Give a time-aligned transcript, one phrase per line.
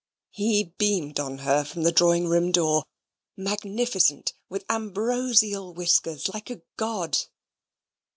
[0.31, 2.85] He beamed on her from the drawing room door
[3.37, 7.19] magnificent, with ambrosial whiskers, like a god.